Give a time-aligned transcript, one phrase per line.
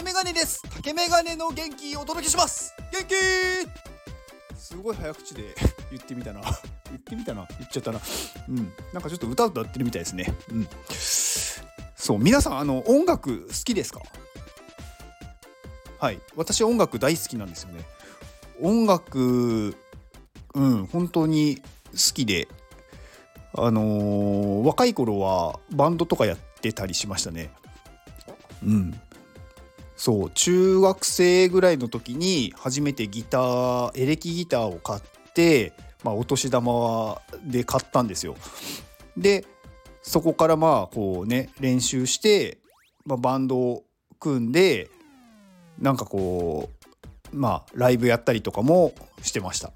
[0.00, 0.62] 竹メガネです。
[0.74, 2.74] 竹メガネの元気お届けします。
[2.90, 5.54] 元気すごい早口で
[5.92, 6.40] 言ってみたな。
[6.88, 7.46] 言ってみたな。
[7.58, 8.00] 言っちゃったな。
[8.48, 8.72] うん。
[8.94, 10.32] なんかちょっと歌歌ってるみたいですね。
[10.50, 10.68] うん。
[11.96, 14.00] そう皆さんあの音楽好きですか？
[15.98, 16.20] はい。
[16.34, 17.84] 私音楽大好きなんですよね。
[18.62, 19.76] 音楽
[20.54, 21.60] うん本当に
[21.92, 22.48] 好きで。
[23.52, 27.52] あのー若い頃はバンドとかやってたりしましたね。
[28.62, 28.98] うん。
[30.00, 35.02] そう中学生ぐらいの時に初めてギターエレキギターを買っ
[35.34, 38.34] て、まあ、お年玉で買ったんですよ。
[39.18, 39.44] で
[40.00, 42.56] そこからまあこうね練習して、
[43.04, 43.84] まあ、バンドを
[44.18, 44.88] 組んで
[45.78, 46.70] なんかこ
[47.34, 49.70] うまあライブやったりとかもしてました。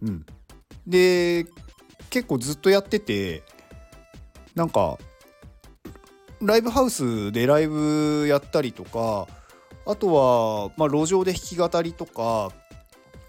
[0.00, 0.24] うん。
[0.86, 1.44] で
[2.08, 3.42] 結構ずっとやってて
[4.54, 4.96] なんか
[6.42, 9.26] ライブハウスでライブやったりとか
[9.86, 12.50] あとは、まあ、路上で弾き語りとか、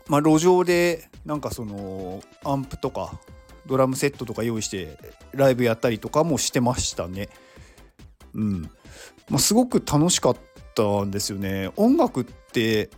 [0.07, 3.19] まあ、路上でなんかそのアンプとか
[3.67, 4.97] ドラムセットとか用意して
[5.33, 7.29] ライブやったりとかもしてましたね。
[8.33, 8.61] うん
[9.29, 10.37] まあ、すごく楽しかっ
[10.73, 11.69] たんですよね。
[11.75, 12.89] 音楽って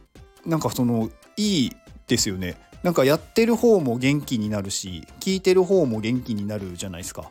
[0.46, 1.72] なんかそのいい
[2.08, 2.58] ですよね。
[2.84, 7.30] なんかやってる方も元気になるし聴いてる方も元気になるじゃないですか。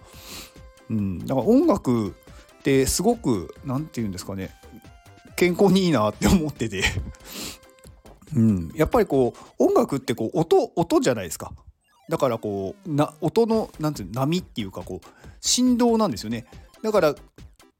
[0.91, 2.15] うん、だから音楽
[2.59, 4.55] ってすごく何て言うんですかね
[5.37, 6.83] 健康にいいなって思ってて、
[8.35, 11.53] うん、やっぱりこう音楽ってこう音音じゃないですか。
[12.09, 15.07] だからこうな音のなんていうの波っていうかこう
[15.41, 16.47] 振動なんですよね。
[16.83, 17.15] だから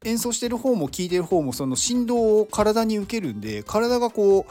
[0.05, 4.45] 演奏してる方も聴いてる方もその振動を体に受けるんで体がこ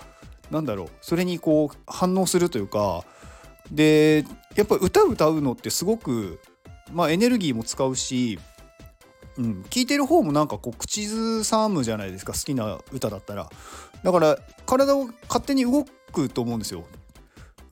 [0.50, 3.04] うなんだろうそれにこう反応するというか
[3.72, 6.40] でやっぱり歌歌うのってすごく
[6.92, 8.38] まあエネルギーも使うし
[9.38, 12.32] うん、聞いてる方もなんかこう口ずさむじゃないですか。
[12.32, 13.48] 好きな歌だったら。
[14.02, 16.84] だから体を勝手に動くと思うんですよ、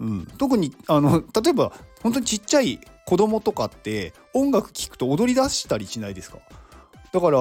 [0.00, 1.72] うん、特にあの例えば
[2.02, 6.38] 本当にちっちゃい子供とかって音楽聴くと踊り出したりしないですか？
[7.12, 7.38] だから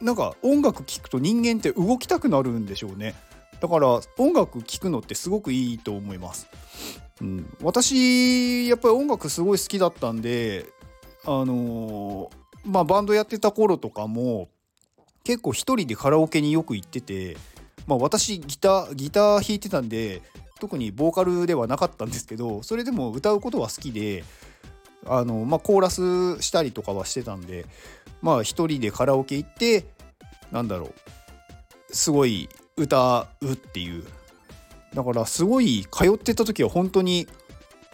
[0.00, 3.14] なんか音楽聴くと人間って動きたくなるんでしょうね。
[3.60, 6.48] だから音楽聴くのってすごくいいと思います、
[7.22, 10.66] うん、私やっぱり音楽すごい好きだったんで
[11.24, 14.48] あのーまあバンドやってた頃とかも
[15.24, 17.36] 結構一人でカラオケによく行ってて
[17.86, 20.22] まあ私ギターギター弾いてたんで
[20.60, 24.24] 特にボーカルではなかったんですけどそれでも歌うことは好きで
[25.06, 27.66] あのまあコーラスしたりとかはしてたんで
[28.22, 29.84] まあ一人でカラオケ行って
[30.50, 34.04] なんだろうすごい歌うっていう。
[34.94, 37.26] だからすごい通ってた時は本当に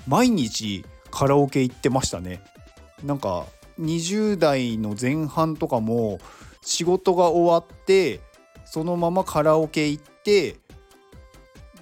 [0.07, 2.43] 毎日カラオケ行ってましたね。
[3.03, 3.47] なんか
[3.81, 6.19] 20代の前半とかも
[6.63, 8.21] 仕事が終わって
[8.65, 10.57] そのままカラオケ行って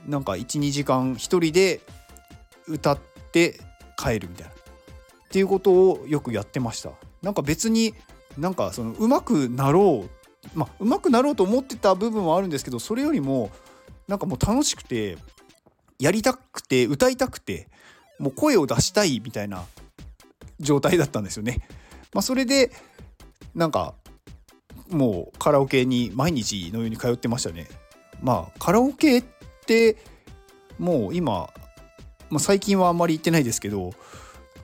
[0.07, 1.81] なんか12時間一人で
[2.67, 2.99] 歌っ
[3.33, 3.61] て
[3.97, 4.55] 帰るみたいなっ
[5.31, 6.91] ていうことをよくやってました
[7.23, 7.95] なんか別に
[8.39, 10.11] なんかその上手くなろう
[10.55, 13.51] まあ上手くなろうと思ってた部分はあるんですけどそれよりも
[14.07, 15.19] なんかもう楽しくて
[15.99, 17.69] やりたくて歌いたくて
[18.19, 19.65] もう声を出したいみたいな
[20.61, 21.69] 状態だったんですよね。
[22.13, 22.73] まあ、それで
[23.55, 23.95] なんか
[24.91, 27.69] もうカラオケに毎日のように通ってましたね。
[28.23, 29.25] まあカラオケっ
[29.67, 29.97] て
[30.79, 31.51] もう今、
[32.31, 33.93] まあ、最近はあんまり行ってないですけど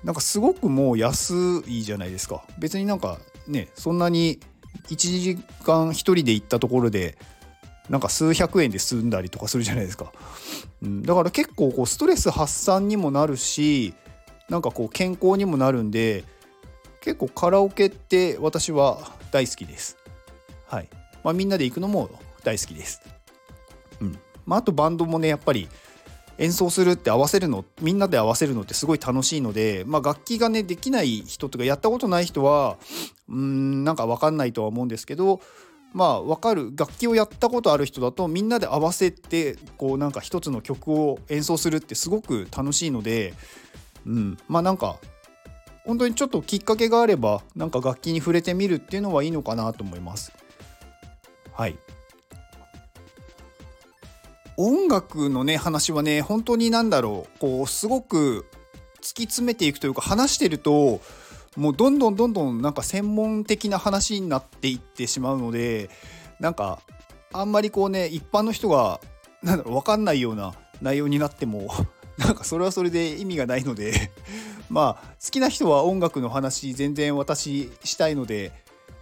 [0.03, 2.45] なんかすごくもう安いじゃないですか。
[2.59, 4.41] 別になんかねそんなに
[4.89, 7.17] 1時間1人で行ったところで
[7.89, 10.13] なんか数百円で済んだりとかするじゃないですか。
[10.83, 13.95] うん、だから結構こうストレス発散にもなるし
[14.49, 16.25] なんかこう健康にもなるんで
[17.05, 19.99] 結構カラオケって私は大好きです。
[20.67, 20.89] はい。
[21.23, 22.09] まあみんなで行くのも
[22.43, 23.03] 大好きです。
[24.01, 24.19] うん。
[24.47, 25.69] まああとバンドもねやっぱり
[26.39, 32.79] 演奏するって合わせるのみんなで合わせるのってすごい楽しいので、まあ、楽器がねできない人とかやったことない人は
[33.29, 35.41] うんなんか分かんないとは思うんですけど
[35.93, 43.35] まあ分かる楽器をやったことある人だとみんなで合わせてこうなんか一つの曲を演奏するってすごく楽しいので、
[44.07, 44.99] うん、まあなんか
[45.85, 50.33] 本当にちょっときっかけがあればなんか楽器に触れてみるっていうのはいいのかなと思います。
[51.53, 51.79] はい
[54.57, 58.47] 音楽のね話はね本当に何だろうこうすごく
[59.01, 61.01] 突き詰めていくというか話してると
[61.57, 65.91] もうどんどんどんどんなんか専門的な話になっていってしまうので
[66.41, 66.81] なんか
[67.33, 69.01] あんまりこうね一般の人が
[69.43, 71.69] なんだろう分かんないような内容になっても
[72.19, 74.11] なんかそれはそれで意味がないので
[74.75, 78.51] まあ好きな人は音楽の話全然私したいので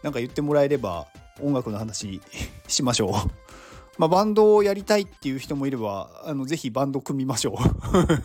[0.02, 1.06] なんか言ってもらえれば
[1.40, 2.20] 音楽の話
[2.68, 3.12] しましょう。
[3.98, 7.56] まあ、バンドをやりたいっていう人もいればあのぜひバンド組みましょう。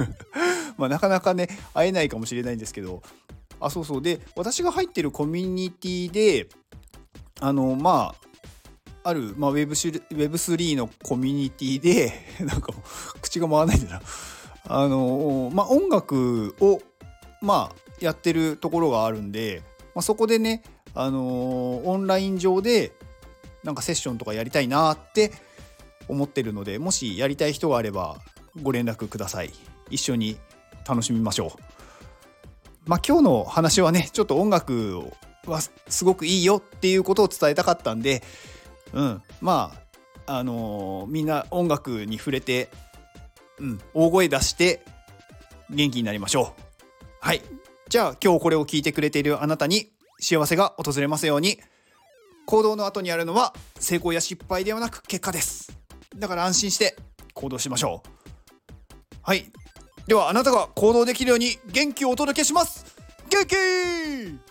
[0.77, 3.01] まあなかなかね会えないかもしれないんですけど。
[3.61, 4.01] あそうそう。
[4.01, 6.49] で私が入ってるコミュニティで
[7.39, 8.13] あのま
[9.03, 12.11] あある、まあ、Web3 のコミュニティで
[12.43, 12.73] なんか
[13.21, 14.01] 口が回らないんだな。
[14.69, 16.81] あのまあ音楽を
[17.41, 19.61] まあやってるところがあるんで、
[19.95, 20.63] まあ、そこでね
[20.93, 22.91] あのオンライン上で
[23.63, 25.31] なんかセッションとかやりたいなって
[26.07, 28.17] 思ってるのでもしやりたい人があれば
[28.61, 29.51] ご連絡ください。
[29.89, 30.37] 一緒に
[30.87, 31.61] 楽しみましょう。
[32.85, 35.03] まあ今日の話はねちょっと音楽
[35.45, 38.23] はすごくいいよっていうことを伝えたかったんで
[38.93, 39.73] うんま
[40.25, 42.69] ああのー、みんな音楽に触れて、
[43.59, 44.83] うん、大声出して
[45.69, 46.66] 元気になりましょう。
[47.19, 47.41] はい。
[47.89, 51.59] じゃあ今日これを聞いてくれているあなたに幸せが訪れますように
[52.45, 55.77] 行動の後にあるのは成功や失敗ではなく結果です。
[56.15, 56.95] だから安心して
[57.33, 58.09] 行動しましょう。
[59.21, 59.51] はい。
[60.07, 62.85] ではあなたが行動できるように元気をお届けします。
[63.29, 64.46] 元気